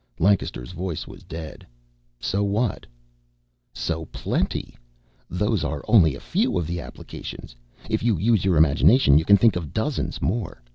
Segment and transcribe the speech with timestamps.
[0.17, 1.63] Lancaster's voice was dead.
[2.19, 2.87] "So what?"
[3.71, 4.75] "So plenty!
[5.29, 7.55] Those are only a few of the applications.
[7.87, 10.63] If you use your imagination, you can think of dozens more.